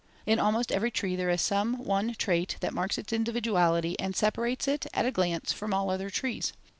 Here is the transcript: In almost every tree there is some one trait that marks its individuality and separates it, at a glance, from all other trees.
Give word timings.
In 0.25 0.39
almost 0.39 0.71
every 0.71 0.89
tree 0.89 1.15
there 1.15 1.29
is 1.29 1.43
some 1.43 1.77
one 1.85 2.15
trait 2.15 2.57
that 2.59 2.73
marks 2.73 2.97
its 2.97 3.13
individuality 3.13 3.95
and 3.99 4.15
separates 4.15 4.67
it, 4.67 4.87
at 4.95 5.05
a 5.05 5.11
glance, 5.11 5.53
from 5.53 5.75
all 5.75 5.91
other 5.91 6.09
trees. 6.09 6.53